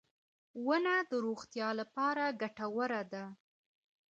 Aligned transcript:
•ونه 0.65 0.95
د 1.09 1.11
روغتیا 1.25 1.69
لپاره 1.79 2.23
ګټوره 2.41 3.01
ده. 3.13 3.25